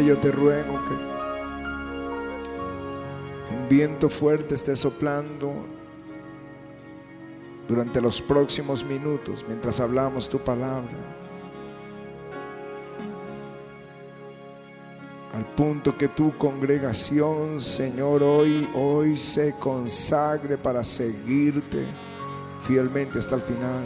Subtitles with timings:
[0.00, 0.94] Yo te ruego que,
[3.54, 5.52] un viento fuerte esté soplando
[7.68, 10.96] durante los próximos minutos mientras hablamos tu palabra.
[15.34, 21.84] Al punto que tu congregación, Señor, hoy, hoy se consagre para seguirte
[22.66, 23.84] fielmente hasta el final,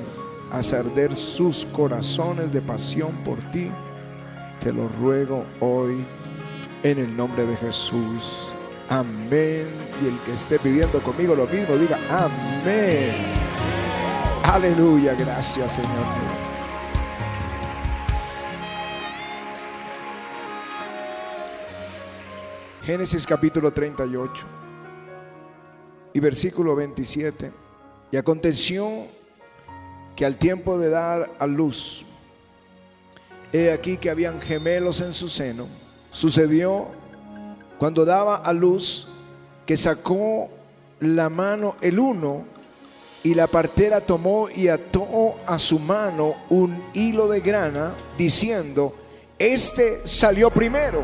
[0.53, 3.73] hacer arder sus corazones de pasión por ti.
[4.61, 6.05] Te lo ruego hoy
[6.83, 8.53] en el nombre de Jesús.
[8.89, 9.67] Amén.
[10.03, 13.15] Y el que esté pidiendo conmigo lo mismo, diga amén.
[14.45, 16.37] Aleluya, gracias Señor.
[22.87, 24.47] Génesis capítulo 38
[26.13, 27.51] y versículo 27.
[28.13, 29.09] Y aconteció
[30.15, 32.07] que al tiempo de dar a luz,
[33.57, 35.67] he aquí que habían gemelos en su seno.
[36.11, 36.89] Sucedió
[37.79, 39.09] cuando daba a luz
[39.65, 40.49] que sacó
[41.01, 42.45] la mano el uno
[43.23, 48.95] y la partera tomó y ató a su mano un hilo de grana diciendo,
[49.39, 51.03] este salió primero.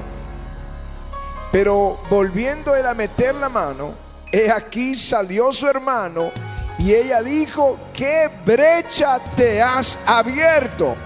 [1.50, 3.92] Pero volviendo él a meter la mano,
[4.30, 6.30] he aquí salió su hermano
[6.78, 10.96] y ella dijo, ¿qué brecha te has abierto?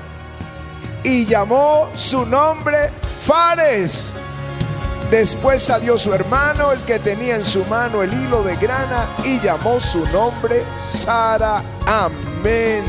[1.06, 2.90] Y llamó su nombre
[3.20, 4.10] Fares.
[5.08, 9.38] Después salió su hermano, el que tenía en su mano el hilo de grana, y
[9.38, 11.62] llamó su nombre Sara.
[11.86, 12.82] Amén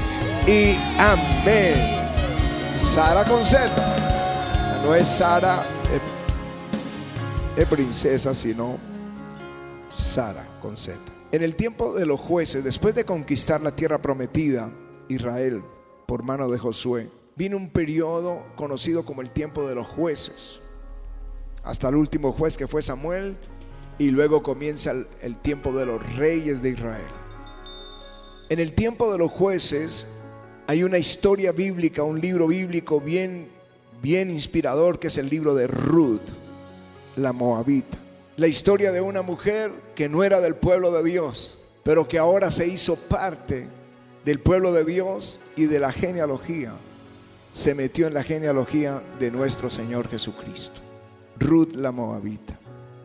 [0.47, 1.95] y amén.
[2.73, 3.69] Sara con Z.
[4.83, 5.63] No es Sara
[7.55, 8.79] es princesa, sino
[9.89, 10.99] Sara con Z.
[11.31, 14.71] En el tiempo de los jueces, después de conquistar la tierra prometida,
[15.07, 15.63] Israel,
[16.07, 20.59] por mano de Josué, vino un periodo conocido como el tiempo de los jueces
[21.67, 23.35] hasta el último juez que fue Samuel,
[23.97, 27.11] y luego comienza el, el, tiempo de los reyes de Israel.
[28.49, 30.07] En el tiempo de los jueces
[30.67, 33.49] hay una historia bíblica, un libro bíblico bien,
[34.01, 36.21] bien inspirador, que es el libro de Ruth,
[37.17, 37.97] la moabita.
[38.37, 42.49] La historia de una mujer que no era del pueblo de Dios, pero que ahora
[42.49, 43.67] se hizo parte
[44.23, 46.73] del pueblo de Dios y de la genealogía.
[47.57, 50.79] Se metió en la genealogía de nuestro Señor Jesucristo.
[51.39, 52.53] Ruth la Moabita.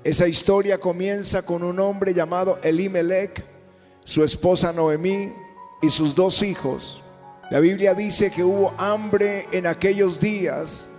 [0.04, 3.46] Esa historia comienza con un hombre llamado Elimelech,
[4.04, 5.32] su esposa Noemí
[5.80, 7.00] y sus dos hijos.
[7.50, 10.90] La Biblia dice que hubo hambre en aquellos días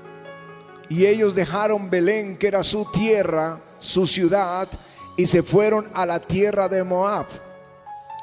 [0.89, 4.67] y ellos dejaron Belén, que era su tierra, su ciudad,
[5.15, 7.27] y se fueron a la tierra de Moab,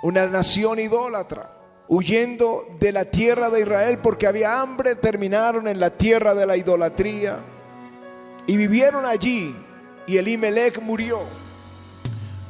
[0.02, 1.49] una nación idólatra.
[1.92, 6.56] Huyendo de la tierra de Israel porque había hambre, terminaron en la tierra de la
[6.56, 7.40] idolatría
[8.46, 9.52] y vivieron allí
[10.06, 11.18] y Elimelech murió.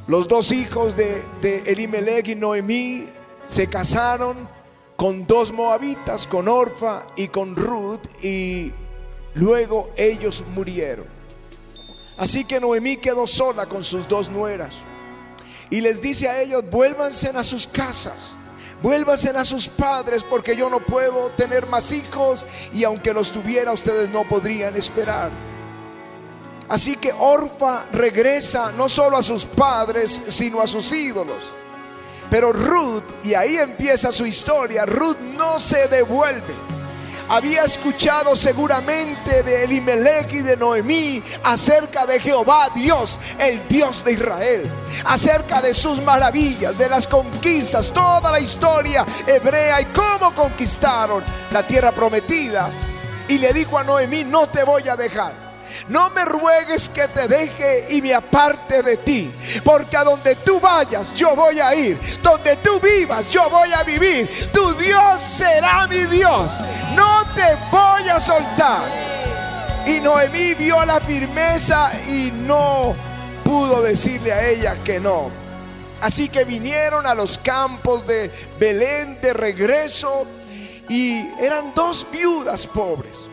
[0.05, 1.23] Los dos hijos de,
[1.65, 3.07] Elimelech y Noemí
[3.47, 4.47] se casaron
[4.95, 8.71] con dos moabitas, con Orfa y con Ruth, y
[9.33, 11.07] luego ellos murieron.
[12.17, 14.77] Así que Noemí quedó sola con sus dos nueras
[15.71, 18.35] y les dice a ellos, vuélvanse a sus casas.
[18.81, 23.71] Vuélvanse a sus padres porque yo no puedo tener más hijos y aunque los tuviera
[23.71, 25.31] ustedes no podrían esperar.
[26.67, 31.51] Así que Orfa regresa no solo a sus padres, sino a sus ídolos.
[32.29, 36.55] Pero Ruth, y ahí empieza su historia, Ruth no se devuelve.
[37.31, 44.11] Había escuchado seguramente de Elimelech y de Noemí acerca de Jehová Dios, el Dios de
[44.11, 44.69] Israel,
[45.05, 51.63] acerca de sus maravillas, de las conquistas, toda la historia hebrea y cómo conquistaron la
[51.63, 52.69] tierra prometida.
[53.29, 55.51] Y le dijo a Noemí, no te voy a dejar.
[55.87, 59.31] No me ruegues que te deje y me aparte de ti,
[59.63, 63.83] porque a donde tú vayas yo voy a ir, donde tú vivas yo voy a
[63.83, 66.57] vivir, tu Dios será mi Dios,
[66.95, 67.10] no
[67.71, 68.83] voy a soltar.
[69.85, 72.93] Y Noemí vio la firmeza y no
[73.43, 75.29] pudo decirle a ella que no.
[76.01, 80.25] Así que vinieron a los campos de Belén de regreso
[80.89, 83.29] y eran dos viudas pobres.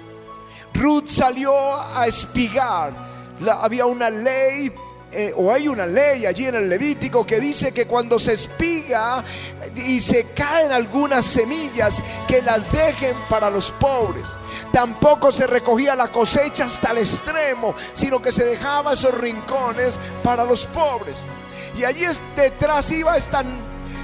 [0.74, 1.52] Ruth salió
[1.96, 2.92] a espigar.
[3.60, 4.72] había una ley
[5.10, 9.24] eh, o hay una ley allí en el Levítico que dice que cuando se espiga
[9.74, 14.28] y se caen algunas semillas, que las dejen para los pobres.
[14.70, 20.44] Tampoco se recogía la cosecha hasta el extremo, sino que se dejaba esos rincones para
[20.44, 21.24] los pobres.
[21.74, 22.04] Y allí
[22.36, 23.42] detrás iba esta,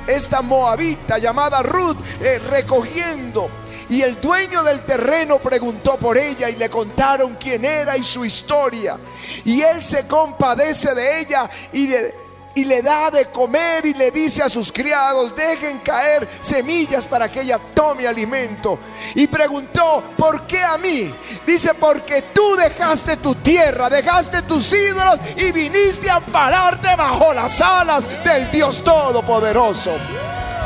[0.06, 3.50] esta moabita llamada Ruth eh, recogiendo
[3.94, 8.24] Y el dueño del terreno preguntó por ella y le contaron quién era y su
[8.24, 8.98] historia.
[9.44, 12.12] Y él se compadece de ella y le,
[12.56, 17.30] y le da de comer y le dice a sus criados, dejen caer semillas para
[17.30, 18.80] que ella tome alimento.
[19.14, 21.14] Y preguntó, ¿por qué a mí?
[21.46, 27.60] Dice, porque tú dejaste tu tierra, dejaste tus ídolos y viniste a pararte bajo las
[27.60, 29.92] alas del Dios Todopoderoso.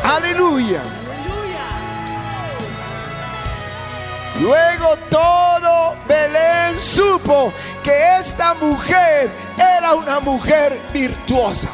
[0.03, 0.98] Aleluya.
[4.41, 7.53] Luego todo Belén supo
[7.83, 11.71] que esta mujer era una mujer virtuosa.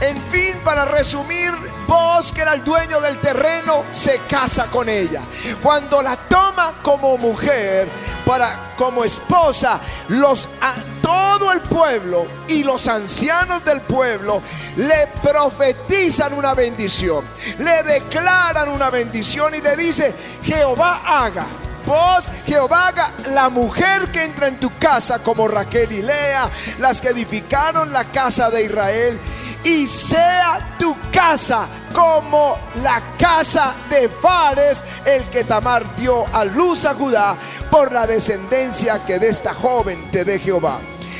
[0.00, 1.52] En fin, para resumir,
[1.92, 5.20] vos que era el dueño del terreno se casa con ella.
[5.62, 7.88] Cuando la toma como mujer,
[8.24, 9.78] para como esposa,
[10.08, 14.40] los a, todo el pueblo y los ancianos del pueblo
[14.76, 17.24] le profetizan una bendición,
[17.58, 21.44] le declaran una bendición y le dice, Jehová haga
[21.84, 26.48] Vos, Jehová, haga la mujer que entra en tu casa como Raquel y Lea,
[26.78, 29.18] las que edificaron la casa de Israel,
[29.64, 36.84] y sea tu casa como la casa de Fares, el que Tamar dio a luz
[36.84, 37.36] a Judá
[37.70, 40.78] por la descendencia que de esta joven te dé Jehová.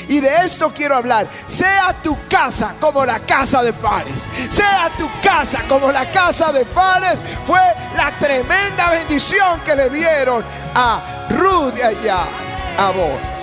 [0.08, 1.26] Y de esto quiero hablar.
[1.46, 4.28] Sea tu casa como la casa de Fares.
[4.50, 7.22] Sea tu casa como la casa de Fares.
[7.46, 7.60] Fue
[7.96, 13.41] la tremenda bendición que le dieron a Ruth y a vos.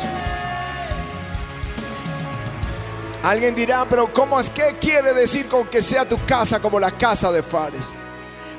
[3.23, 6.91] Alguien dirá, pero ¿cómo es que quiere decir con que sea tu casa como la
[6.91, 7.93] casa de Fares?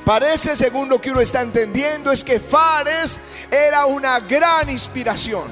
[0.05, 3.21] Parece, según lo que uno está entendiendo, es que Fares
[3.51, 5.45] era una gran inspiración.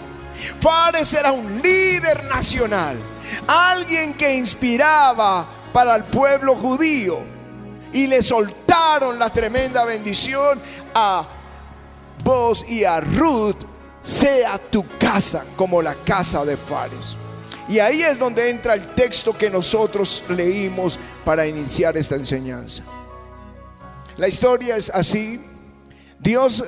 [0.60, 2.96] Fares era un líder nacional,
[3.46, 7.20] alguien que inspiraba para el pueblo judío.
[7.92, 10.60] Y le soltaron la tremenda bendición
[10.94, 11.26] a
[12.22, 13.56] vos y a Ruth,
[14.02, 17.16] sea tu casa como la casa de Fares.
[17.68, 22.82] Y ahí es donde entra el texto que nosotros leímos para iniciar esta enseñanza.
[24.16, 25.40] La historia es así.
[26.18, 26.64] Dios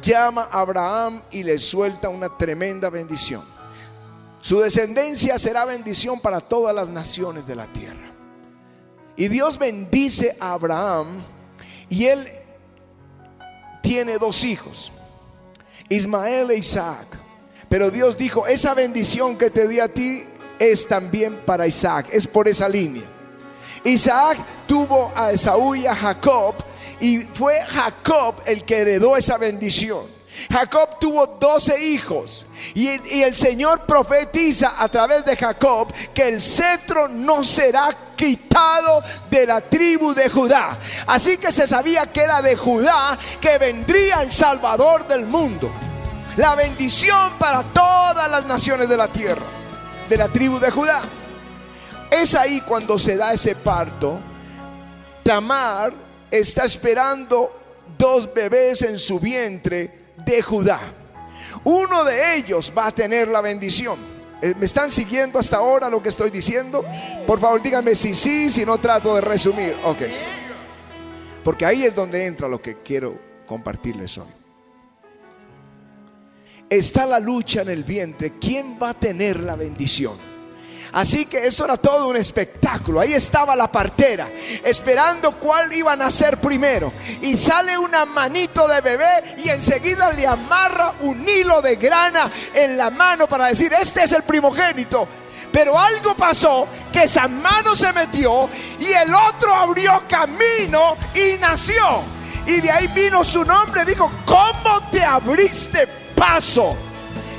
[0.00, 3.42] llama a Abraham y le suelta una tremenda bendición.
[4.40, 8.14] Su descendencia será bendición para todas las naciones de la tierra.
[9.16, 11.22] Y Dios bendice a Abraham
[11.90, 12.26] y él
[13.82, 14.92] tiene dos hijos,
[15.88, 17.19] Ismael e Isaac.
[17.70, 20.24] Pero Dios dijo, esa bendición que te di a ti
[20.58, 23.04] es también para Isaac, es por esa línea.
[23.84, 26.56] Isaac tuvo a Esaú y a Jacob
[26.98, 30.04] y fue Jacob el que heredó esa bendición.
[30.52, 32.44] Jacob tuvo 12 hijos
[32.74, 39.00] y, y, el Señor profetiza a través de Jacob que el cetro no será quitado
[39.30, 40.76] de la tribu de Judá.
[41.06, 45.70] Así que se sabía que era de Judá que vendría el Salvador del mundo.
[46.36, 49.42] La bendición para todas las naciones de la tierra,
[50.08, 51.02] de la tribu de Judá.
[52.10, 54.20] Es ahí cuando se da ese parto.
[55.24, 55.92] Tamar
[56.30, 60.80] está esperando dos bebés en su vientre de Judá.
[61.64, 63.98] Uno de ellos va a tener la bendición.
[64.40, 66.84] Eh, ¿Me están siguiendo hasta ahora lo que estoy diciendo?
[67.26, 69.76] Por favor, díganme si sí, si no trato de resumir.
[69.84, 70.02] Ok.
[71.44, 74.39] Porque ahí es donde entra lo que quiero compartirles hoy.
[76.70, 78.34] Está la lucha en el vientre.
[78.40, 80.16] ¿Quién va a tener la bendición?
[80.92, 83.00] Así que eso era todo un espectáculo.
[83.00, 84.28] Ahí estaba la partera,
[84.64, 86.92] esperando cuál iban a ser primero.
[87.22, 92.78] Y sale una manito de bebé y enseguida le amarra un hilo de grana en
[92.78, 95.08] la mano para decir, este es el primogénito.
[95.52, 98.48] Pero algo pasó que esa mano se metió
[98.78, 102.04] y el otro abrió camino y nació.
[102.46, 103.84] Y de ahí vino su nombre.
[103.84, 106.76] Dijo, ¿cómo te abriste paso?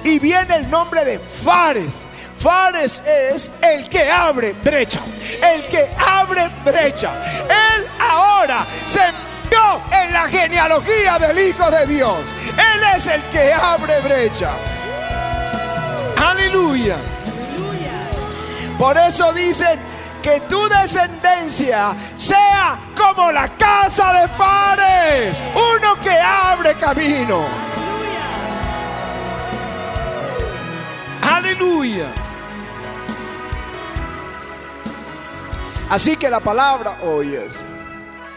[0.03, 2.05] Y viene el nombre de Fares
[2.41, 5.01] Fares es el que abre brecha.
[5.43, 7.11] El que abre brecha.
[7.43, 12.33] Él ahora se metió en la genealogía del Hijo de Dios.
[12.47, 14.53] Él es el que abre brecha.
[16.17, 16.97] Aleluya.
[18.79, 19.79] Por eso dicen
[20.23, 27.70] que tu descendencia sea como la casa de Fares, uno que abre camino.
[31.51, 32.07] Aleluya.
[35.89, 37.61] Así que la palabra hoy es,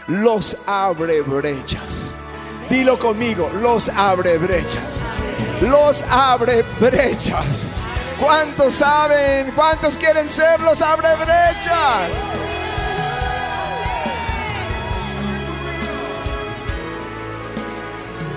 [0.07, 2.13] los abre brechas.
[2.69, 5.01] Dilo conmigo, los abre brechas.
[5.61, 7.67] Los abre brechas.
[8.19, 9.51] ¿Cuántos saben?
[9.51, 12.09] ¿Cuántos quieren ser los abre brechas?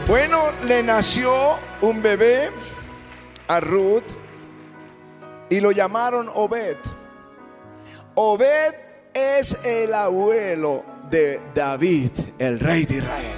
[0.06, 2.52] Bueno, le nació un bebé
[3.49, 4.17] a Ruth
[5.50, 6.76] y lo llamaron Obed.
[8.14, 8.75] Obed
[9.14, 13.37] es el abuelo de David, el rey de Israel.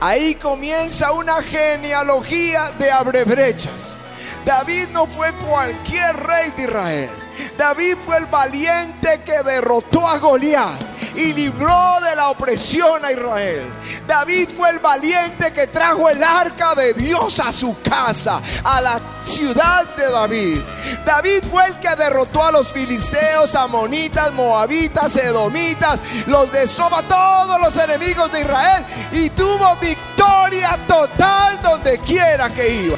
[0.00, 3.96] Ahí comienza una genealogía de abrebrechas.
[4.44, 7.10] David no fue cualquier rey de Israel.
[7.56, 13.70] David fue el valiente que derrotó a Goliat y libró de la opresión a Israel.
[14.06, 19.00] David fue el valiente que trajo el arca de Dios a su casa, a la
[19.24, 20.60] ciudad de David.
[21.04, 27.60] David fue el que derrotó a los filisteos, amonitas, moabitas, edomitas, los de Soba, todos
[27.60, 32.96] los enemigos de Israel y tuvo victoria total donde quiera que iba.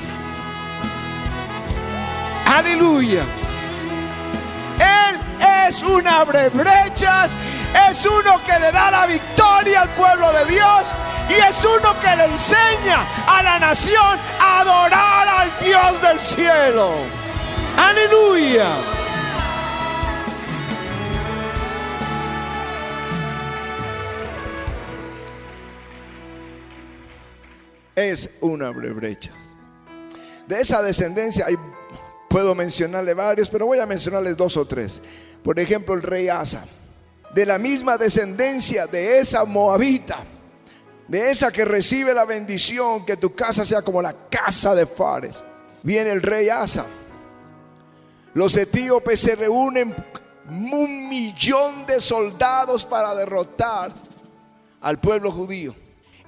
[2.47, 3.25] Aleluya.
[4.79, 5.21] Él
[5.69, 7.35] es un abre brechas
[7.91, 10.93] es uno que le da la victoria al pueblo de Dios
[11.29, 16.93] y es uno que le enseña a la nación a adorar al Dios del cielo.
[17.77, 18.67] Aleluya.
[27.95, 29.33] Es una brecha.
[30.47, 31.57] De esa descendencia hay,
[32.29, 35.03] puedo mencionarle varios, pero voy a mencionarles dos o tres.
[35.43, 36.67] Por ejemplo, el rey Asa
[37.37, 40.21] de la misma descendencia de esa moabita,
[41.07, 45.37] de esa que recibe la bendición, que tu casa sea como la casa de Fares.
[45.83, 46.87] Viene el rey Asa.
[48.33, 49.95] Los etíopes se reúnen
[50.49, 53.93] un millón de soldados para derrotar
[54.81, 55.77] al pueblo judío.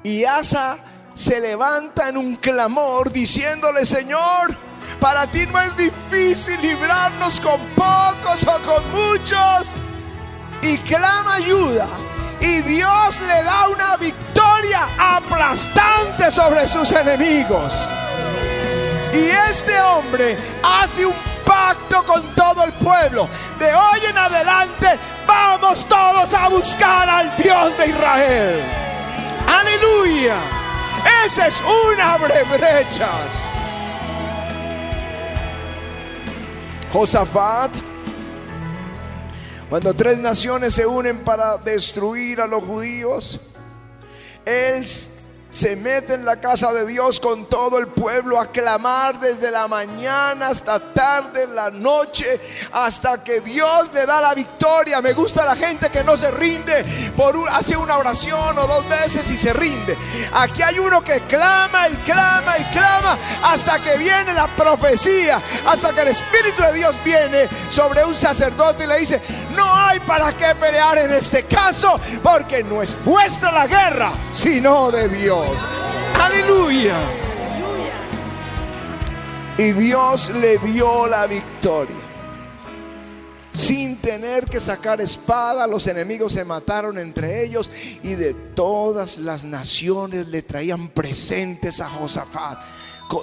[0.02, 0.76] Y Asa
[1.14, 4.54] se levanta en un clamor diciéndole, Señor,
[5.00, 9.74] para ti no es difícil librarnos con pocos o con muchos
[10.62, 11.86] y clama ayuda.
[12.40, 17.74] Y Dios le da una victoria aplastante sobre sus enemigos.
[19.12, 23.28] Y este hombre hace un pacto con todo el pueblo.
[23.58, 28.62] De hoy en adelante vamos todos a buscar al Dios de Israel.
[29.48, 30.36] Aleluya.
[31.24, 33.48] Ese es un abre brechas.
[36.92, 37.70] Josafat
[39.68, 43.40] cuando tres naciones se unen para destruir a los judíos,
[44.46, 44.84] Él
[45.50, 49.66] se mete en la casa de Dios con todo el pueblo a clamar desde la
[49.66, 52.40] mañana hasta tarde, en la noche,
[52.72, 55.00] hasta que Dios le da la victoria.
[55.00, 56.84] Me gusta la gente que no se rinde
[57.16, 59.96] por hace una oración o dos veces y se rinde.
[60.34, 65.94] Aquí hay uno que clama y clama y clama hasta que viene la profecía, hasta
[65.94, 69.22] que el Espíritu de Dios viene sobre un sacerdote y le dice,
[69.56, 74.90] no hay para qué pelear en este caso, porque no es vuestra la guerra, sino
[74.90, 75.37] de Dios.
[76.14, 76.96] Aleluya.
[79.56, 81.96] Y Dios le dio la victoria.
[83.52, 87.72] Sin tener que sacar espada, los enemigos se mataron entre ellos
[88.04, 92.62] y de todas las naciones le traían presentes a Josafat.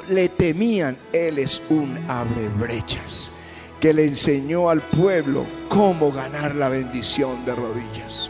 [0.10, 3.32] Le temían, él es un abrebrechas
[3.80, 8.30] que le enseñó al pueblo cómo ganar la bendición de rodillas.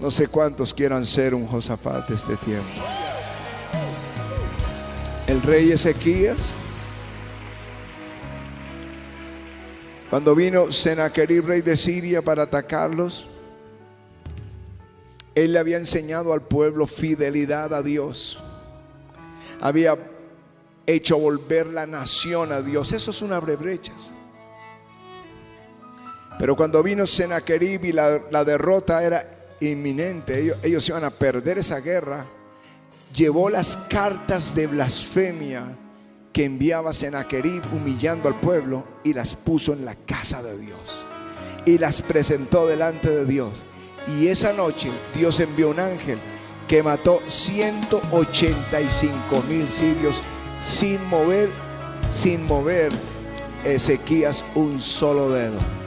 [0.00, 2.68] No sé cuántos quieran ser un Josafat de este tiempo.
[5.26, 6.38] El rey Ezequías,
[10.08, 13.26] cuando vino Sennacherib, rey de Siria, para atacarlos,
[15.34, 18.40] él le había enseñado al pueblo fidelidad a Dios.
[19.60, 19.96] Había
[20.86, 22.92] hecho volver la nación a Dios.
[22.92, 24.10] Eso es una brechas.
[26.38, 31.80] Pero cuando vino Sennacherib y la, derrota era inminente, ellos, ellos iban a perder esa
[31.80, 32.26] guerra,
[33.14, 35.64] llevó las cartas de blasfemia
[36.32, 41.04] que enviaba Sennacherib humillando al pueblo y las puso en la casa de Dios
[41.64, 43.64] y las presentó delante de Dios.
[44.18, 46.18] Y esa noche Dios envió un ángel
[46.68, 50.22] que mató 185 mil sirios
[50.62, 51.48] sin mover,
[52.10, 52.92] sin mover
[53.64, 55.79] Ezequías un solo dedo.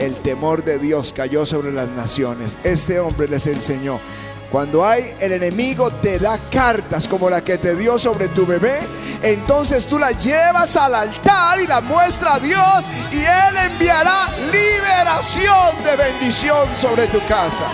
[0.00, 2.56] El temor de Dios cayó sobre las naciones.
[2.64, 4.00] Este hombre les enseñó.
[4.50, 8.80] Cuando hay el enemigo te da cartas como la que te dio sobre tu bebé,
[9.22, 15.84] entonces tú la llevas al altar y la muestra a Dios y Él enviará liberación
[15.84, 17.66] de bendición sobre tu casa.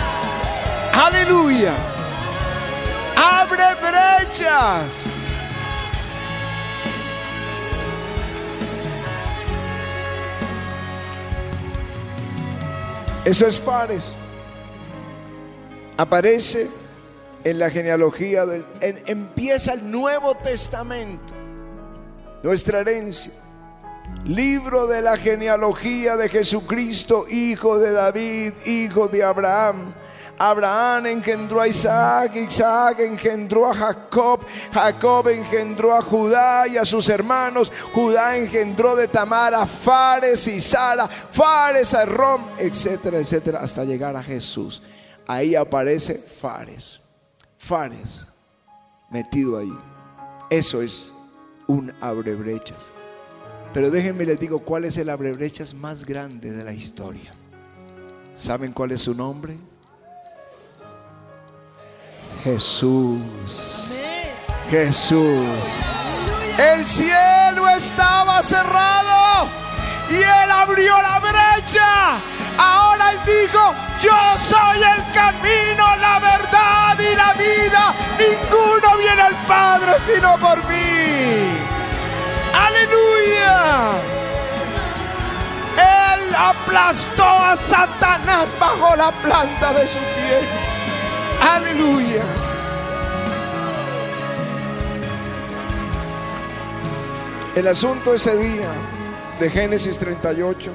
[0.92, 1.72] Aleluya.
[3.16, 5.15] Abre brechas.
[13.26, 14.14] Eso es Fares.
[15.96, 16.68] Aparece
[17.42, 21.34] en la genealogía del empieza el Nuevo Testamento,
[22.44, 23.32] nuestra herencia.
[24.24, 29.94] Libro de la genealogía de Jesucristo, hijo de David, hijo de Abraham.
[30.38, 37.08] Abraham engendró a Isaac, Isaac engendró a Jacob, Jacob engendró a Judá y a sus
[37.08, 43.84] hermanos, Judá engendró de Tamar a Fares y Sara, Fares a Rom, etcétera, etcétera, hasta
[43.84, 44.82] llegar a Jesús.
[45.26, 47.00] Ahí aparece Fares.
[47.56, 48.26] Fares
[49.10, 49.72] metido ahí.
[50.50, 51.12] Eso es
[51.66, 52.92] un abrebrechas.
[53.76, 57.30] Pero déjenme les digo cuál es el abrebrechas más grande de la historia.
[58.34, 59.54] ¿Saben cuál es su nombre?
[62.42, 64.00] Jesús.
[64.70, 65.44] Jesús.
[66.56, 69.50] El cielo estaba cerrado
[70.08, 72.14] y él abrió la brecha.
[72.56, 74.16] Ahora él dijo, yo
[74.48, 77.94] soy el camino, la verdad y la vida.
[78.18, 81.75] Ninguno viene al Padre sino por mí.
[82.56, 83.92] Aleluya.
[85.76, 90.40] Él aplastó a Satanás bajo la planta de su pie.
[91.40, 92.24] Aleluya.
[97.54, 98.68] El asunto ese día
[99.38, 100.70] de Génesis 38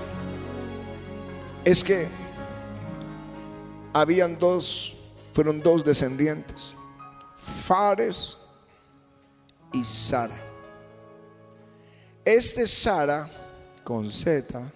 [1.63, 2.07] es que
[3.93, 4.95] habían dos,
[5.33, 6.73] fueron dos descendientes,
[7.35, 8.38] Fares
[9.73, 10.50] y Sara.
[12.23, 13.29] Este Sara,
[13.83, 14.71] con Z,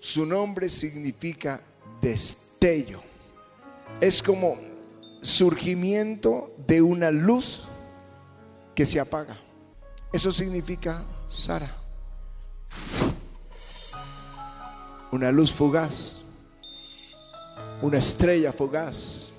[0.00, 1.60] su nombre significa
[2.00, 3.02] destello.
[4.00, 4.58] Es como
[5.20, 7.62] surgimiento de una luz
[8.74, 9.38] que se apaga.
[10.12, 11.76] Eso significa Sara.
[15.12, 16.20] Una luz fugaz
[17.82, 19.30] una estrella fugaz.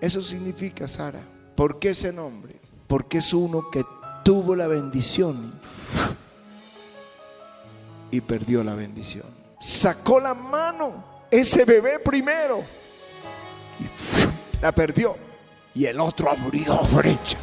[0.00, 1.20] Eso significa Sara.
[1.54, 2.60] ¿Por qué ese nombre?
[2.86, 3.84] Porque es uno que
[4.24, 5.60] tuvo la bendición
[8.12, 9.26] y perdió la bendición.
[9.58, 12.62] Sacó la mano ese bebé primero
[13.80, 15.16] y la perdió.
[15.74, 17.38] Y el otro abrió brecha.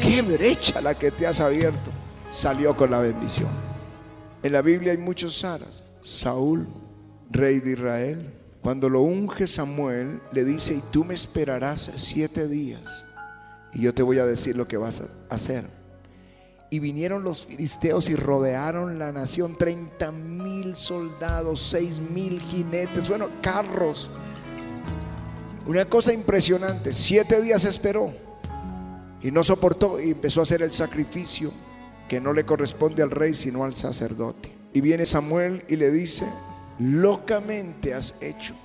[0.00, 1.90] ¿Qué brecha la que te has abierto?
[2.30, 3.48] Salió con la bendición.
[4.42, 5.82] En la Biblia hay muchos Saras.
[6.02, 6.68] Saúl,
[7.30, 13.06] rey de Israel, cuando lo unge Samuel, le dice, y tú me esperarás siete días,
[13.72, 15.64] y yo te voy a decir lo que vas a hacer.
[16.74, 23.28] Y vinieron los filisteos y rodearon la nación, 30 mil soldados, 6 mil jinetes, bueno,
[23.40, 24.10] carros.
[25.68, 28.12] Una cosa impresionante, siete días esperó
[29.22, 31.52] y no soportó y empezó a hacer el sacrificio
[32.08, 34.52] que no le corresponde al rey sino al sacerdote.
[34.72, 36.26] Y viene Samuel y le dice,
[36.80, 38.56] locamente has hecho.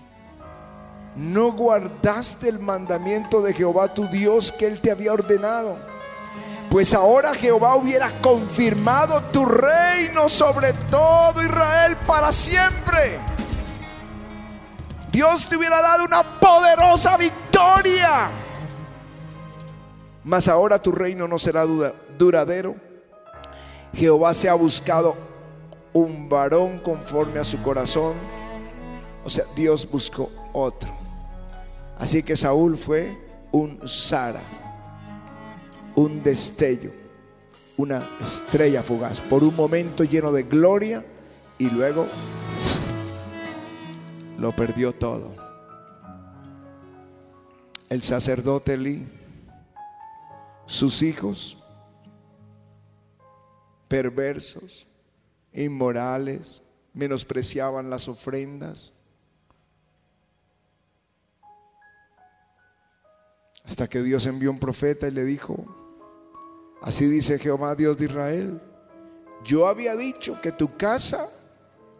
[1.15, 5.88] No guardaste el mandamiento de Jehová tu Dios que él te había ordenado.
[6.69, 13.19] Pues ahora Jehová hubiera confirmado tu reino sobre todo Israel para siempre.
[15.11, 18.29] Dios te hubiera dado una poderosa victoria.
[20.23, 21.65] Mas ahora tu reino no será
[22.17, 22.75] duradero.
[23.93, 25.17] Jehová se ha buscado
[25.93, 28.13] un varón conforme a su corazón.
[29.25, 30.93] O sea, Dios buscó otro.
[31.97, 33.17] Así que Saúl fue
[33.51, 34.41] un Sara,
[35.95, 36.91] un destello,
[37.77, 41.05] una estrella fugaz, por un momento lleno de gloria
[41.57, 42.07] y luego
[44.37, 45.35] lo perdió todo.
[47.89, 49.07] El sacerdote Eli,
[50.65, 51.57] sus hijos
[53.89, 54.87] perversos,
[55.51, 56.61] inmorales,
[56.93, 58.93] menospreciaban las ofrendas.
[63.65, 65.65] Hasta que Dios envió un profeta y le dijo,
[66.81, 68.61] así dice Jehová Dios de Israel,
[69.43, 71.29] yo había dicho que tu casa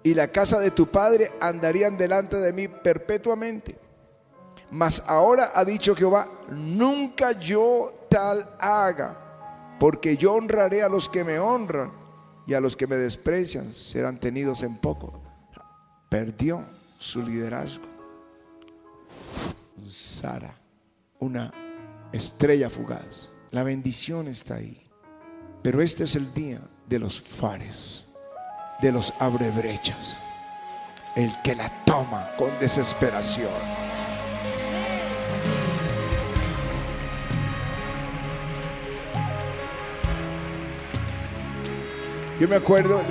[0.03, 3.77] y la casa de tu padre andarían delante de mí perpetuamente.
[4.71, 11.23] Mas ahora ha dicho Jehová, nunca yo tal haga, porque yo honraré a los que
[11.23, 11.91] me honran
[12.45, 15.21] y a los que me desprecian serán tenidos en poco.
[16.09, 16.63] Perdió
[16.99, 17.85] su liderazgo.
[19.87, 20.53] Sara,
[21.19, 21.51] una
[22.11, 23.31] estrella fugaz.
[23.51, 24.79] La bendición está ahí.
[25.63, 28.05] Pero este es el día de los fares,
[28.81, 30.17] de los abrebrechas,
[31.15, 33.49] el que la toma con desesperación.
[42.39, 43.05] Yo me acuerdo el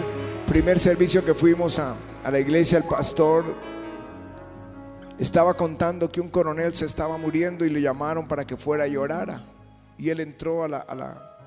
[0.46, 1.96] primer servicio que fuimos a,
[2.30, 3.44] la iglesia, el pastor
[5.18, 8.86] estaba contando que un coronel se estaba muriendo y le llamaron para que fuera a
[8.86, 9.57] llorar.
[9.98, 11.38] Y él entró a la, a la,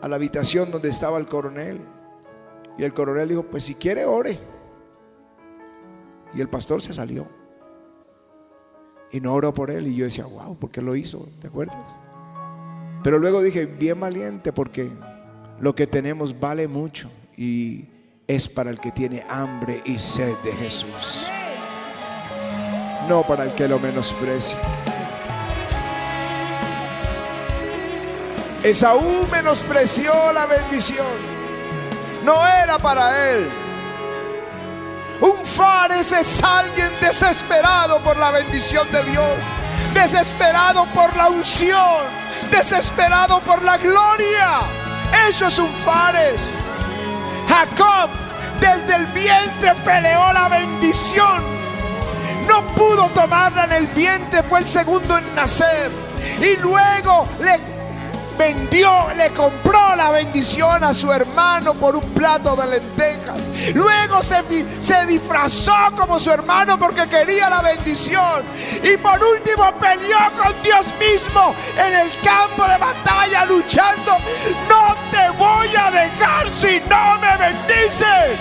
[0.00, 1.80] a la habitación donde estaba el coronel.
[2.78, 4.40] Y el coronel dijo, pues si quiere, ore.
[6.34, 7.26] Y el pastor se salió.
[9.10, 9.88] Y no oró por él.
[9.88, 11.28] Y yo decía, wow, ¿por qué lo hizo?
[11.40, 11.98] ¿Te acuerdas?
[13.02, 14.90] Pero luego dije, bien valiente porque
[15.60, 17.88] lo que tenemos vale mucho y
[18.26, 21.26] es para el que tiene hambre y sed de Jesús.
[23.08, 24.58] No para el que lo menosprecia.
[28.68, 31.06] Esaú menospreció la bendición.
[32.22, 33.50] No era para él.
[35.22, 39.38] Un fares es alguien desesperado por la bendición de Dios,
[39.94, 42.04] desesperado por la unción,
[42.50, 44.60] desesperado por la gloria.
[45.26, 46.38] Eso es un fares.
[47.48, 48.10] Jacob
[48.60, 51.42] desde el vientre peleó la bendición.
[52.46, 55.90] No pudo tomarla en el vientre, fue el segundo en nacer.
[56.38, 57.77] Y luego le
[58.38, 63.50] vendió, le compró la bendición a su hermano por un plato de lentejas.
[63.74, 64.42] Luego se,
[64.80, 68.44] se disfrazó como su hermano porque quería la bendición.
[68.82, 74.12] Y por último peleó con Dios mismo en el campo de batalla luchando.
[74.68, 78.40] No te voy a dejar si no me bendices.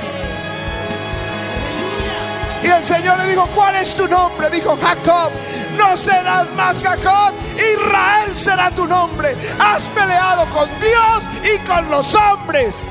[2.63, 4.49] Y el Señor le dijo, ¿cuál es tu nombre?
[4.49, 5.31] Dijo Jacob
[5.77, 9.35] no serás más Jacob, Israel será tu nombre.
[9.59, 12.81] Has peleado con Dios y con los hombres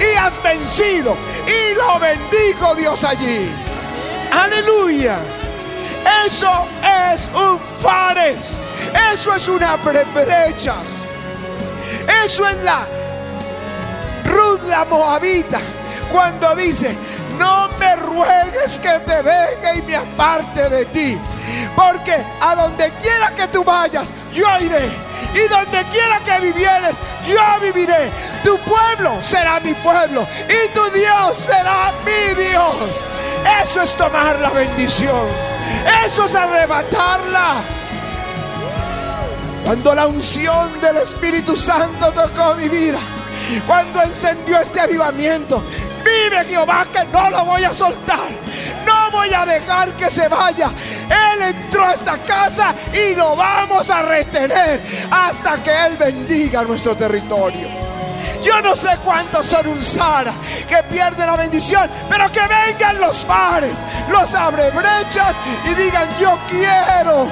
[0.00, 1.16] y has vencido.
[1.46, 3.50] Y lo bendijo Dios allí.
[4.32, 5.18] Aleluya.
[6.26, 6.66] Eso
[7.12, 8.50] es un fares.
[9.12, 11.04] Eso es una brechas.
[12.24, 12.86] Eso es la
[14.24, 15.60] Ruth la Moabita
[16.10, 16.94] cuando dice,
[17.38, 21.18] no me ruegues que te deje y me aparte de ti.
[21.76, 24.88] Porque a donde quiera que tú vayas, yo iré.
[25.34, 28.10] Y donde quiera que vivieres, yo viviré.
[28.44, 30.26] Tu pueblo será mi pueblo.
[30.48, 32.74] Y tu Dios será mi Dios.
[33.62, 35.26] Eso es tomar la bendición.
[36.04, 37.62] Eso es arrebatarla.
[39.64, 42.98] Cuando la unción del Espíritu Santo tocó mi vida,
[43.66, 45.64] cuando encendió este avivamiento,
[46.04, 48.28] vive Jehová que no lo voy a soltar.
[49.14, 50.70] Voy a dejar que se vaya.
[51.08, 56.96] Él entró a esta casa y lo vamos a retener hasta que Él bendiga nuestro
[56.96, 57.68] territorio.
[58.42, 60.32] Yo no sé cuántos son un Sara
[60.68, 66.36] que pierde la bendición, pero que vengan los bares, los abre brechas y digan, yo
[66.50, 67.26] quiero,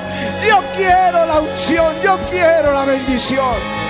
[0.49, 3.83] yo quiero la unción, yo quiero la bendición.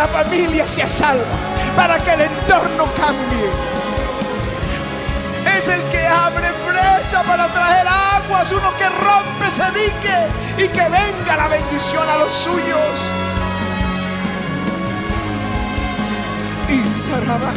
[0.00, 1.36] La familia sea salva,
[1.76, 3.50] para que el entorno cambie.
[5.58, 7.86] Es el que abre brecha para traer
[8.16, 10.18] aguas, uno que rompe ese dique
[10.56, 12.94] y que venga la bendición a los suyos.
[16.70, 16.78] Y
[17.10, 17.50] la.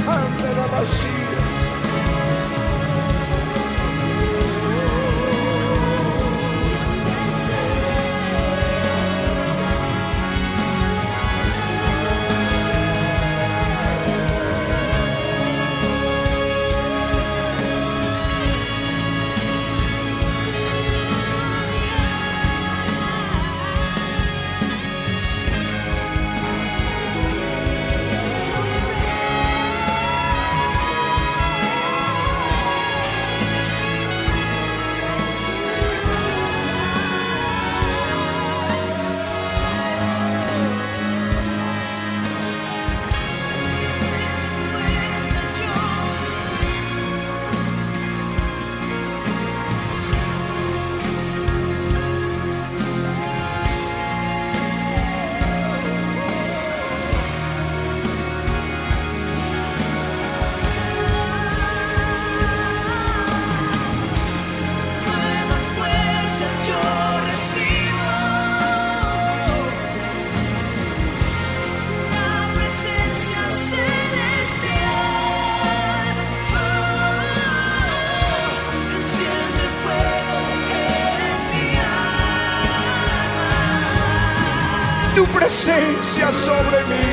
[85.15, 87.06] Tu presencia sobre mí.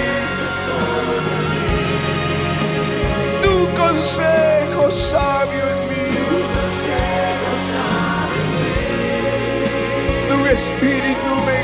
[3.42, 6.16] Tu consejo sabio en mí.
[10.28, 11.59] Tu espíritu me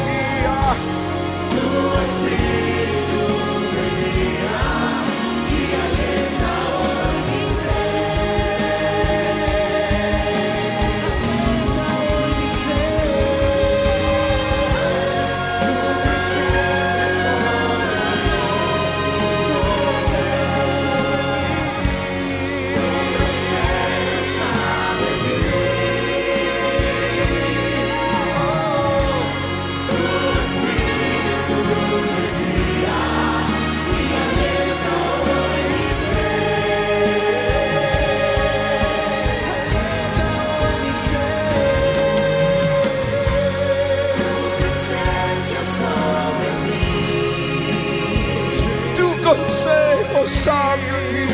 [49.57, 51.33] Tu consejo sabio en mí.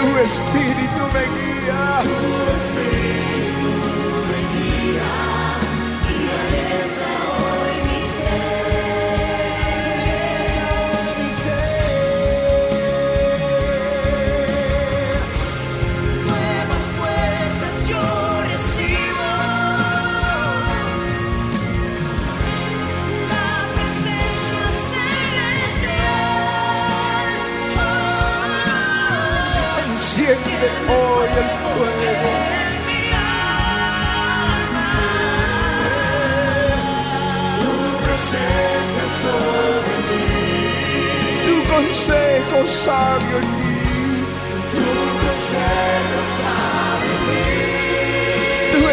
[0.00, 2.37] Tu espíritu me guía.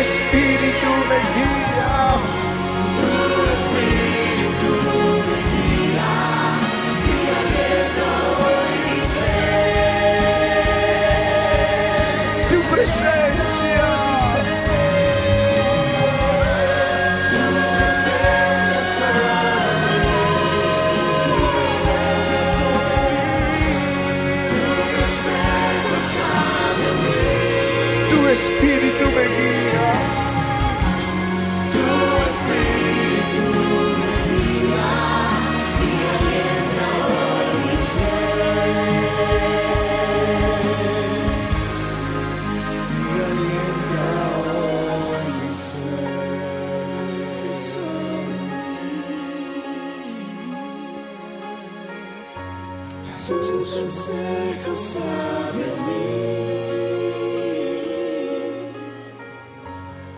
[0.06, 0.95] Espíritu
[28.36, 29.06] Tu espíritu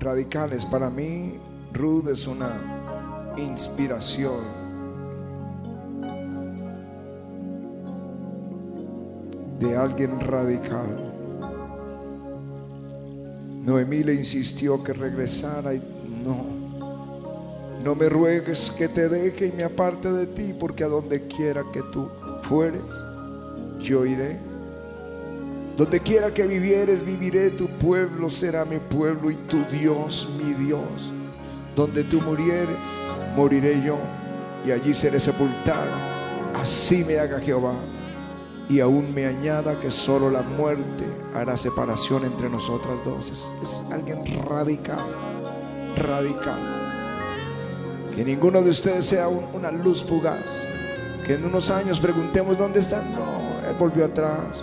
[0.00, 0.64] Radicales.
[0.64, 1.38] Para mí,
[1.72, 4.60] Ruth es una inspiración.
[9.58, 11.10] De alguien radical.
[13.62, 15.82] Noemí le insistió que regresara y
[16.24, 16.60] no.
[17.84, 21.62] No me ruegues que te deje y me aparte de ti, porque a donde quiera
[21.72, 22.08] que tú
[22.42, 22.82] fueres,
[23.78, 24.49] yo iré.
[25.80, 31.10] Donde quiera que vivieres, viviré, tu pueblo será mi pueblo y tu Dios mi Dios.
[31.74, 32.76] Donde tú murieres,
[33.34, 33.96] moriré yo
[34.66, 35.90] y allí seré sepultado.
[36.60, 37.72] Así me haga Jehová.
[38.68, 43.32] Y aún me añada que solo la muerte hará separación entre nosotras dos.
[43.62, 45.06] Es, alguien radical,
[45.96, 46.58] radical.
[48.14, 50.44] Que ninguno de ustedes sea un- una luz fugaz.
[51.26, 52.98] Que en unos años preguntemos dónde está.
[53.00, 54.62] No, él volvió atrás.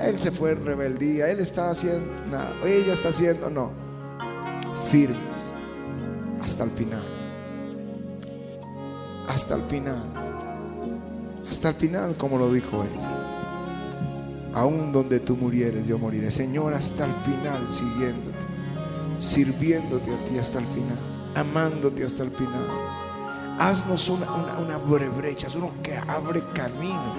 [0.00, 1.30] Él se fue en rebeldía.
[1.30, 2.52] Él está haciendo nada.
[2.64, 3.70] Ella está haciendo no.
[4.90, 5.36] Firmes
[6.46, 7.02] hasta el final.
[9.28, 10.12] Hasta el final.
[11.50, 13.16] Hasta el final, como lo dijo él.
[14.54, 16.30] Aún donde tú murieres, yo moriré.
[16.30, 18.38] Señor, hasta el final, siguiéndote,
[19.18, 20.96] sirviéndote a ti hasta el final,
[21.34, 22.66] amándote hasta el final.
[23.58, 27.12] Haznos una, una, una uno que abre camino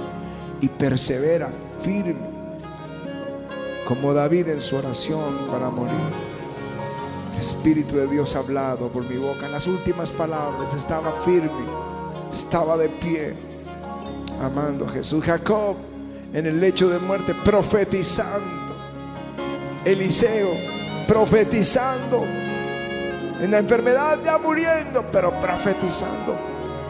[0.62, 2.16] y persevera firme,
[3.88, 5.96] como David en su oración para morir.
[7.34, 9.46] El Espíritu de Dios ha hablado por mi boca.
[9.46, 11.66] En las últimas palabras estaba firme,
[12.34, 13.34] estaba de pie,
[14.42, 15.24] amando a Jesús.
[15.24, 15.78] Jacob
[16.34, 18.76] en el lecho de muerte, profetizando.
[19.86, 20.50] Eliseo,
[21.08, 22.26] profetizando.
[23.40, 26.36] En la enfermedad ya muriendo, pero profetizando.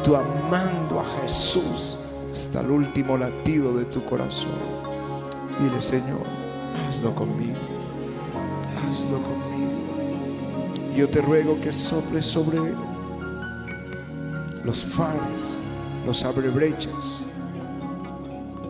[0.03, 1.97] Tú amando a Jesús
[2.33, 4.51] hasta el último latido de tu corazón.
[5.59, 6.26] Dile, Señor,
[7.07, 7.55] hazlo conmigo.
[8.83, 10.93] Hazlo conmigo.
[10.95, 12.59] Yo te ruego que soples sobre
[14.63, 15.55] los fares,
[16.05, 16.93] los abrebrechas,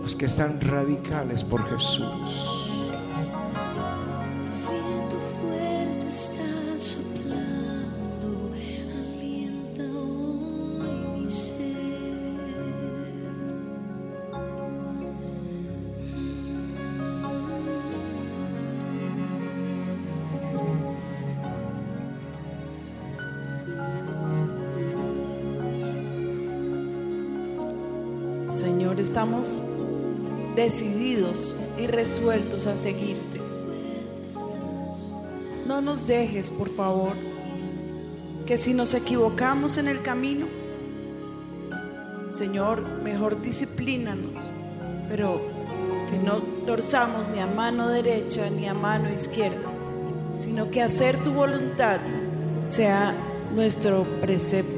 [0.01, 2.66] los que están radicales por Jesús.
[28.51, 29.61] Señor, estamos
[30.55, 33.41] decididos y resueltos a seguirte.
[35.67, 37.13] No nos dejes, por favor,
[38.45, 40.47] que si nos equivocamos en el camino,
[42.29, 44.51] Señor, mejor disciplínanos,
[45.09, 45.41] pero
[46.09, 49.69] que no torzamos ni a mano derecha ni a mano izquierda,
[50.37, 51.99] sino que hacer tu voluntad
[52.65, 53.13] sea
[53.53, 54.76] nuestro precepto.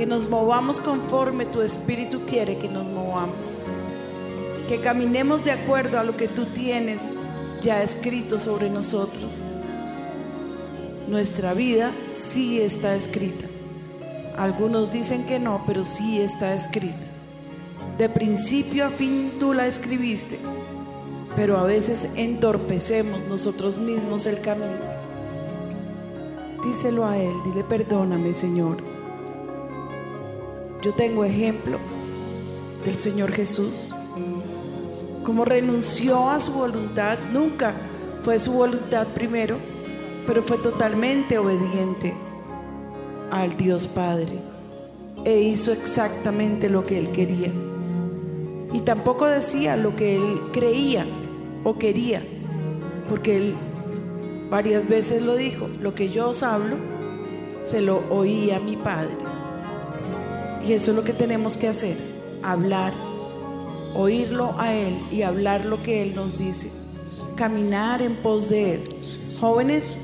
[0.00, 3.60] Que nos movamos conforme tu espíritu quiere que nos movamos.
[4.66, 7.12] Que caminemos de acuerdo a lo que tú tienes
[7.60, 9.44] ya escrito sobre nosotros.
[11.06, 13.44] Nuestra vida sí está escrita.
[14.38, 16.96] Algunos dicen que no, pero sí está escrita.
[17.98, 20.38] De principio a fin tú la escribiste,
[21.36, 24.80] pero a veces entorpecemos nosotros mismos el camino.
[26.64, 28.89] Díselo a Él, dile perdóname Señor.
[30.82, 31.78] Yo tengo ejemplo
[32.84, 33.94] del Señor Jesús,
[35.24, 37.74] como renunció a su voluntad, nunca
[38.22, 39.56] fue su voluntad primero,
[40.26, 42.14] pero fue totalmente obediente
[43.30, 44.38] al Dios Padre
[45.24, 47.52] e hizo exactamente lo que él quería.
[48.72, 51.04] Y tampoco decía lo que él creía
[51.62, 52.22] o quería,
[53.08, 53.54] porque él
[54.48, 56.76] varias veces lo dijo, lo que yo os hablo,
[57.62, 59.29] se lo oí a mi Padre.
[60.72, 61.96] Eso es lo que tenemos que hacer,
[62.44, 62.92] hablar,
[63.96, 66.70] oírlo a Él y hablar lo que Él nos dice,
[67.34, 68.84] caminar en pos de Él.
[69.40, 69.96] Jóvenes,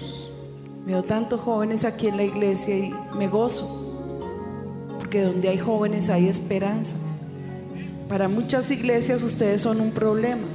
[0.84, 3.64] veo tantos jóvenes aquí en la iglesia y me gozo,
[4.98, 6.96] porque donde hay jóvenes hay esperanza.
[8.08, 10.48] Para muchas iglesias ustedes son un problema,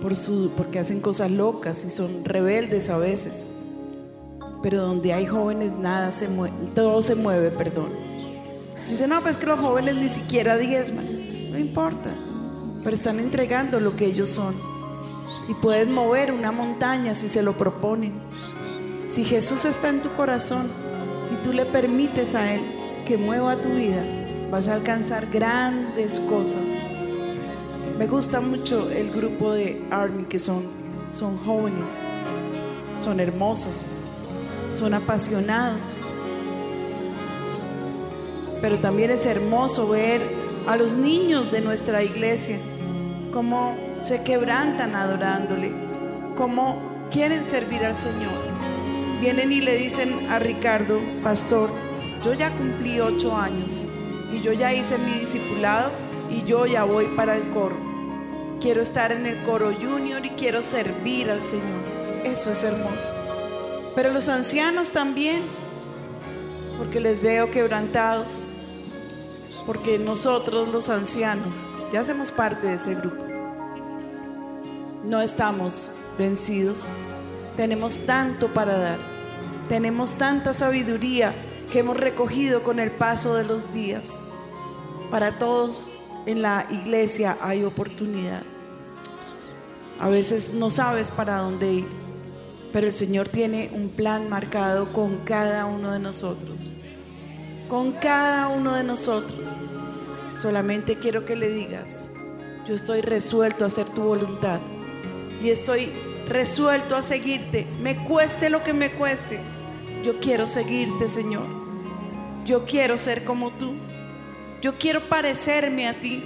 [0.00, 3.48] por su, porque hacen cosas locas y son rebeldes a veces.
[4.62, 8.05] Pero donde hay jóvenes nada se mueve, todo se mueve, perdón.
[8.88, 11.06] Dice, no, pues que los jóvenes ni siquiera diezman.
[11.50, 12.10] No importa.
[12.82, 14.54] Pero están entregando lo que ellos son.
[15.48, 18.12] Y pueden mover una montaña si se lo proponen.
[19.06, 20.68] Si Jesús está en tu corazón
[21.32, 22.60] y tú le permites a Él
[23.04, 24.02] que mueva tu vida,
[24.50, 26.62] vas a alcanzar grandes cosas.
[27.98, 30.64] Me gusta mucho el grupo de Army que son,
[31.10, 32.00] son jóvenes,
[32.94, 33.82] son hermosos,
[34.76, 35.96] son apasionados.
[38.60, 40.22] Pero también es hermoso ver
[40.66, 42.58] a los niños de nuestra iglesia,
[43.32, 45.72] cómo se quebrantan adorándole,
[46.34, 48.32] cómo quieren servir al Señor.
[49.20, 51.70] Vienen y le dicen a Ricardo, pastor,
[52.24, 53.80] yo ya cumplí ocho años
[54.32, 55.90] y yo ya hice mi discipulado
[56.30, 57.76] y yo ya voy para el coro.
[58.60, 61.84] Quiero estar en el coro junior y quiero servir al Señor.
[62.24, 63.12] Eso es hermoso.
[63.94, 65.42] Pero los ancianos también,
[66.78, 68.44] porque les veo quebrantados,
[69.64, 73.24] porque nosotros los ancianos ya hacemos parte de ese grupo.
[75.04, 76.88] No estamos vencidos,
[77.56, 78.98] tenemos tanto para dar,
[79.68, 81.32] tenemos tanta sabiduría
[81.70, 84.20] que hemos recogido con el paso de los días.
[85.10, 85.90] Para todos
[86.26, 88.42] en la iglesia hay oportunidad.
[90.00, 91.88] A veces no sabes para dónde ir,
[92.76, 96.60] pero el Señor tiene un plan marcado con cada uno de nosotros.
[97.70, 99.56] Con cada uno de nosotros.
[100.30, 102.12] Solamente quiero que le digas,
[102.68, 104.60] yo estoy resuelto a hacer tu voluntad
[105.42, 105.88] y estoy
[106.28, 109.40] resuelto a seguirte, me cueste lo que me cueste.
[110.04, 111.46] Yo quiero seguirte, Señor.
[112.44, 113.72] Yo quiero ser como tú.
[114.60, 116.22] Yo quiero parecerme a ti.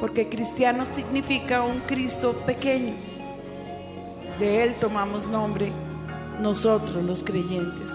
[0.00, 3.17] Porque cristiano significa un Cristo pequeño.
[4.38, 5.72] De Él tomamos nombre
[6.40, 7.92] nosotros los creyentes.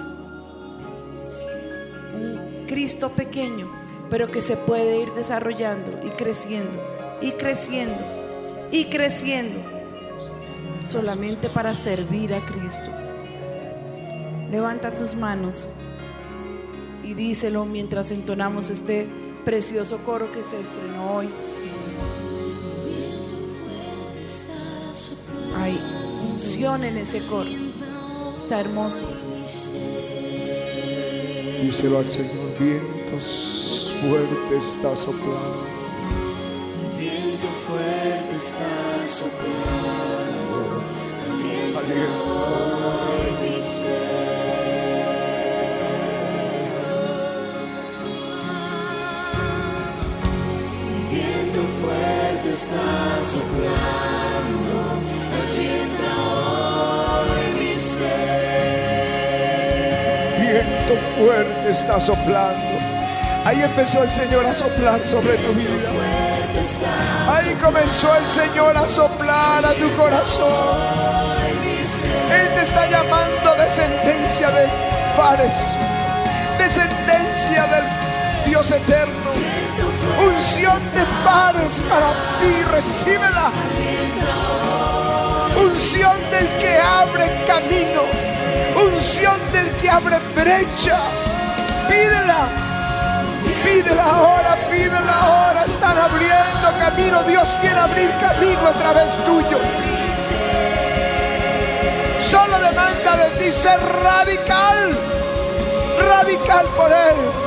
[2.13, 3.71] Un Cristo pequeño,
[4.09, 6.83] pero que se puede ir desarrollando y creciendo,
[7.21, 8.03] y creciendo,
[8.71, 9.59] y creciendo,
[10.77, 12.89] solamente para servir a Cristo.
[14.51, 15.65] Levanta tus manos
[17.03, 19.07] y díselo mientras entonamos este
[19.45, 21.29] precioso coro que se estrenó hoy.
[25.55, 25.92] Hay
[26.43, 27.49] unción en ese coro.
[28.37, 29.07] Está hermoso.
[31.61, 35.65] Díselo al Señor, vientos fuertes está soplando.
[36.99, 40.83] Viento fuerte está soplando,
[41.79, 42.22] Aliento.
[61.17, 62.79] Fuerte está soplando.
[63.45, 65.89] Ahí empezó el Señor a soplar sobre tu vida.
[67.27, 70.47] Ahí comenzó el Señor a soplar a tu corazón.
[72.31, 74.67] Él te está llamando descendencia de
[75.17, 75.53] pares,
[76.57, 77.83] descendencia del
[78.45, 79.31] Dios eterno,
[80.25, 83.51] unción de pares para ti, recíbela.
[85.55, 88.01] Unción del que abre camino,
[88.75, 90.62] unción del que abre brecha.
[90.83, 92.49] Pídela,
[93.63, 95.63] pídela ahora, pídela ahora.
[95.63, 99.59] Están abriendo camino, Dios quiere abrir camino a través tuyo.
[102.19, 104.97] Solo demanda de ti ser radical,
[106.05, 107.42] radical por Él.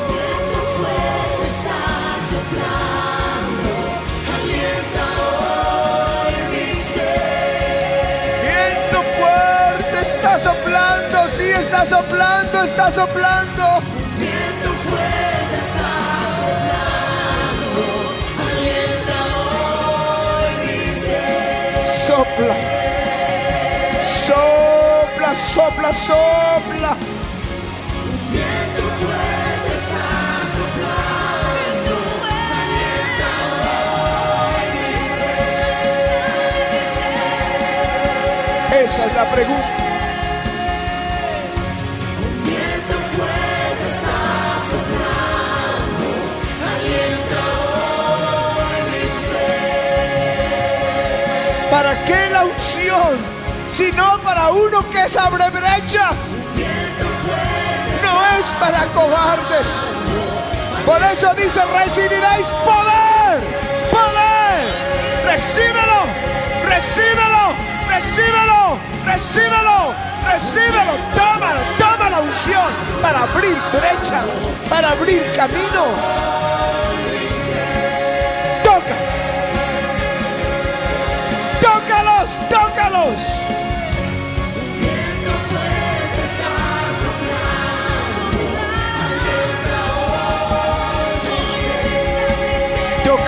[11.86, 13.62] Está soplando, está soplando.
[14.18, 15.90] Viento fuerte está
[16.42, 17.82] soplando,
[18.42, 19.18] alienta
[20.42, 20.66] hoy
[21.04, 21.82] ser.
[21.82, 22.56] Sopla,
[24.26, 26.92] sopla, sopla, sopla.
[28.32, 30.06] Viento fuerte está
[30.58, 31.94] soplando,
[32.58, 33.30] alienta
[34.50, 34.70] hoy
[38.72, 38.82] ser.
[38.84, 39.75] Esa es la pregunta.
[52.06, 53.18] Qué la unción?
[53.72, 56.14] Si no para uno que es abre brechas.
[58.02, 59.82] No es para cobardes.
[60.86, 63.40] Por eso dice, recibiréis poder.
[63.90, 65.30] Poder.
[65.30, 66.00] Recíbelo.
[66.68, 67.54] Recíbelo.
[67.88, 68.78] Recíbelo.
[69.04, 69.94] Recíbelo.
[70.24, 70.92] Recíbelo.
[71.16, 71.60] Tómalo.
[71.78, 72.70] Toma la unción
[73.02, 74.22] para abrir brecha.
[74.70, 76.35] Para abrir camino.
[83.06, 83.22] Toca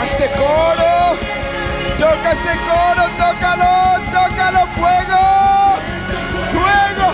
[0.05, 1.17] este coro.
[1.97, 3.09] Toca este coro.
[3.19, 4.01] Tócalo.
[4.13, 4.67] Tócalo.
[4.75, 5.79] Fuego.
[6.53, 7.13] Fuego.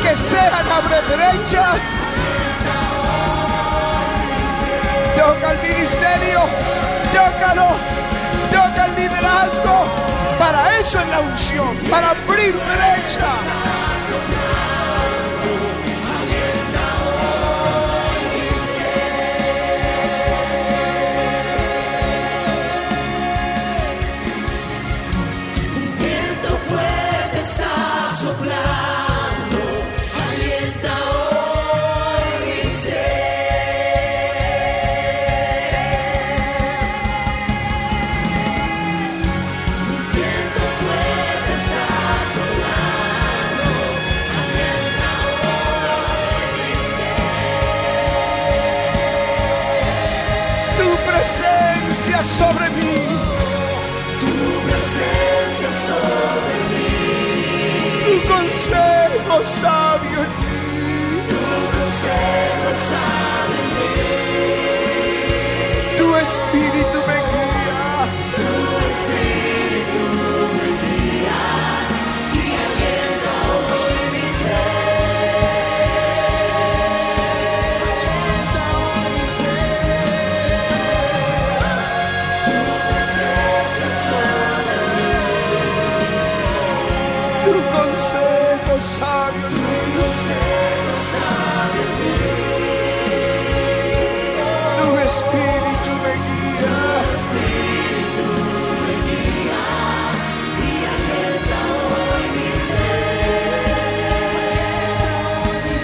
[0.00, 1.82] Que sean abre brechas.
[5.16, 6.40] Toca el ministerio.
[7.12, 7.68] Tócalo.
[8.52, 10.19] Toca el liderazgo.
[10.40, 11.76] Para eso es la unción.
[11.90, 13.69] Para abrir brecha.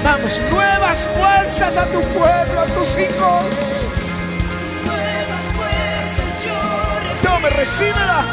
[0.06, 3.44] Damos nuevas fuerzas a tu pueblo, a tus hijos.
[4.84, 8.24] Nuevas fuerzas yo Tome, recíbela.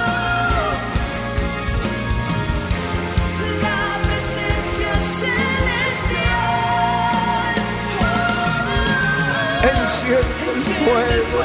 [9.63, 11.43] Enciende el fuego.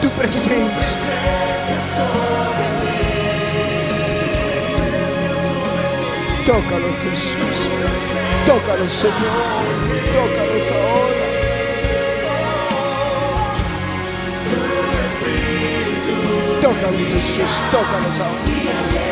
[0.00, 0.98] Tu presencia.
[6.48, 7.68] Tócalo, Jesús.
[8.46, 9.14] Tócalo, Señor.
[10.14, 11.26] Tócalos ahora.
[16.62, 17.60] Tócalo, Jesús.
[17.70, 19.07] Tócalos ahora.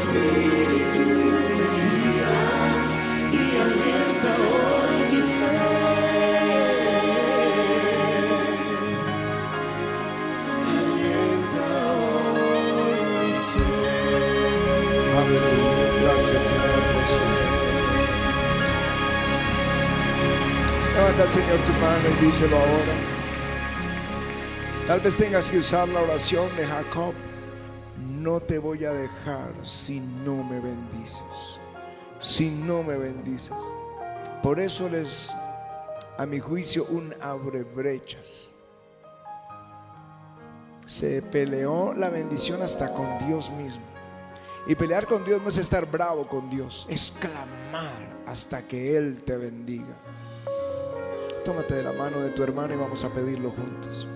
[0.00, 0.32] Señor
[16.94, 17.20] Jesús.
[20.94, 22.94] Levanta al Señor tu mano y díselo ahora.
[24.86, 27.14] Tal vez tengas que usar la oración de Jacob.
[28.30, 31.58] No te voy a dejar si no me bendices.
[32.20, 33.56] Si no me bendices.
[34.40, 35.30] Por eso él es,
[36.16, 38.48] a mi juicio, un abre brechas.
[40.86, 43.82] Se peleó la bendición hasta con Dios mismo.
[44.68, 49.24] Y pelear con Dios no es estar bravo con Dios, es clamar hasta que Él
[49.24, 49.96] te bendiga.
[51.44, 54.06] Tómate de la mano de tu hermano y vamos a pedirlo juntos.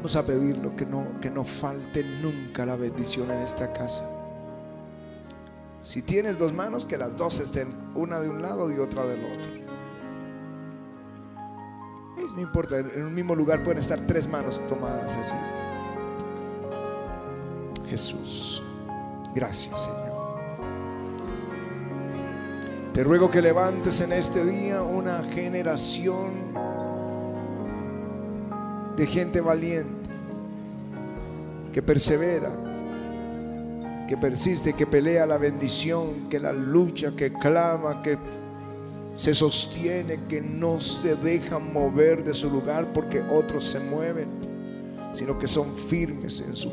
[0.00, 4.02] Vamos a pedirlo que no, que no falte nunca la bendición en esta casa.
[5.82, 9.20] Si tienes dos manos, que las dos estén una de un lado y otra del
[9.22, 9.50] otro.
[12.24, 15.34] Es, no importa, en un mismo lugar pueden estar tres manos tomadas así.
[17.90, 18.62] Jesús,
[19.34, 20.00] gracias Señor.
[22.94, 26.54] Te ruego que levantes en este día una generación
[29.00, 30.10] de gente valiente,
[31.72, 32.50] que persevera,
[34.06, 38.18] que persiste, que pelea la bendición, que la lucha, que clama, que
[39.14, 44.28] se sostiene, que no se deja mover de su lugar porque otros se mueven,
[45.14, 46.70] sino que son firmes en su,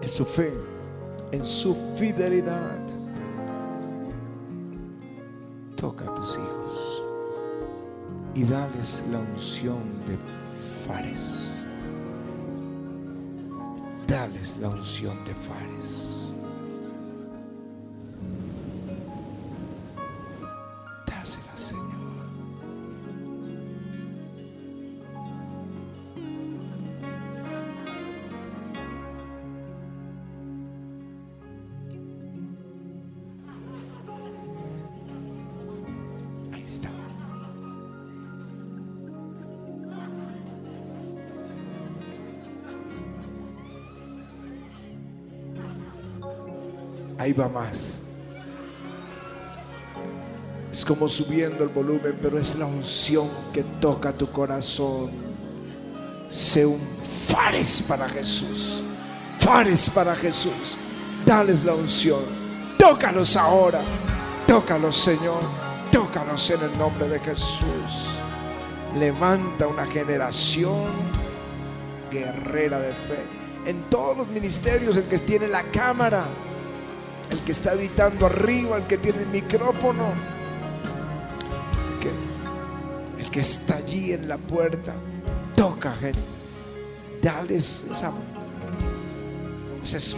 [0.00, 0.54] en su fe,
[1.32, 2.78] en su fidelidad.
[5.76, 7.02] Toca a tus hijos
[8.34, 10.16] y dales la unción de
[10.86, 11.48] Fares.
[14.06, 16.21] Dales la unción de Fares.
[47.40, 48.00] Ahí más.
[50.70, 55.10] Es como subiendo el volumen, pero es la unción que toca tu corazón.
[56.30, 58.82] Sé un fares para Jesús.
[59.38, 60.76] Fares para Jesús.
[61.26, 62.20] Dales la unción.
[62.78, 63.80] Tócalos ahora.
[64.46, 65.42] Tócalos, Señor.
[65.90, 68.16] Tócalos en el nombre de Jesús.
[68.98, 70.90] Levanta una generación
[72.10, 73.24] guerrera de fe.
[73.66, 76.24] En todos los ministerios, el que tiene la cámara,
[77.32, 80.04] el que está editando arriba, el que tiene el micrófono,
[83.18, 84.92] el que, está allí en la puerta.
[85.56, 86.20] Toca, gente.
[87.22, 88.12] Dales esa,
[89.82, 90.16] ese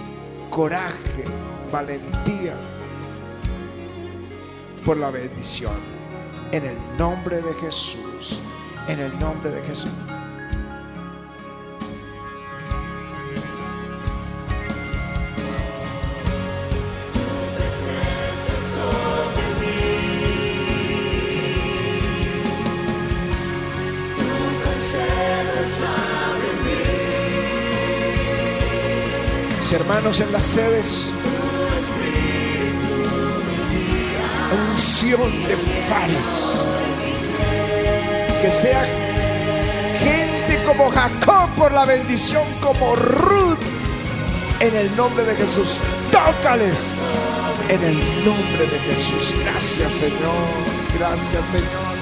[0.51, 1.25] coraje,
[1.71, 2.55] valentía
[4.85, 5.75] por la bendición.
[6.51, 8.41] En el nombre de Jesús.
[8.89, 9.91] En el nombre de Jesús.
[29.95, 31.13] Hermanos en las sedes.
[34.71, 35.57] Unción de
[35.89, 36.51] Fares.
[38.43, 38.85] Que sea
[40.01, 43.61] gente como Jacob por la bendición, como Ruth.
[44.59, 45.79] En el nombre de Jesús.
[46.11, 46.87] Tócales.
[47.69, 49.33] En el nombre de Jesús.
[49.45, 50.49] Gracias Señor.
[50.99, 51.95] Gracias Señor.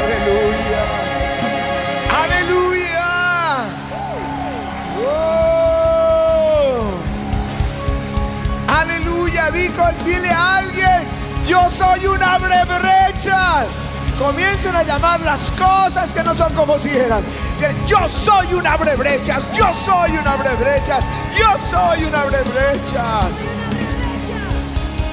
[0.00, 0.82] Aleluya.
[2.22, 3.08] Aleluya.
[4.98, 6.90] Oh.
[8.68, 9.50] Aleluya.
[9.50, 11.02] Dijo, dile a alguien,
[11.46, 13.66] yo soy un abre brechas.
[14.18, 17.22] Comiencen a llamar las cosas que no son como si eran.
[17.86, 19.42] Yo soy un abre brechas.
[19.54, 21.04] Yo soy un abre brechas.
[21.38, 23.40] Yo soy un abre brechas.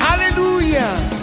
[0.10, 1.17] Aleluya.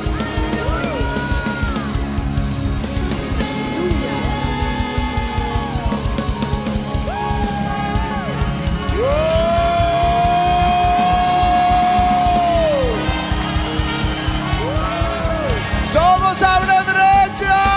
[16.43, 17.74] Abre brecha.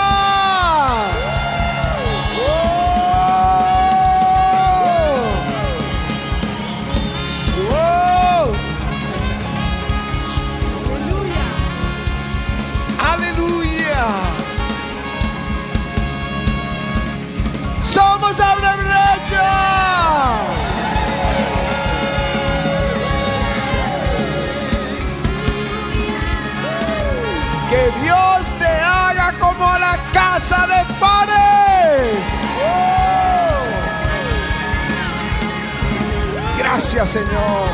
[36.90, 37.67] Gracias, Señor.